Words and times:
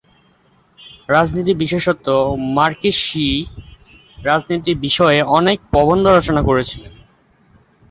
রাজনীতি, 1.09 1.53
বিশেষত 1.53 2.05
মার্কসীয় 2.55 3.37
রাজনীতি 4.23 4.71
বিষয়ে 4.77 5.19
অনেক 5.37 5.57
প্রবন্ধ 5.71 6.05
রচনা 6.07 6.41
করেছিলেন। 6.43 6.93